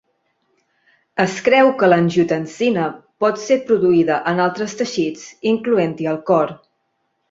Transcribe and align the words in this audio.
Es 1.23 1.35
creu 1.49 1.69
que 1.83 1.91
l'angiotensina 1.91 2.89
pot 3.25 3.39
ser 3.45 3.61
produïda 3.71 4.21
en 4.35 4.45
altres 4.49 4.77
teixits, 4.83 5.31
incloent-hi 5.57 6.13
el 6.17 6.23
cor. 6.35 6.61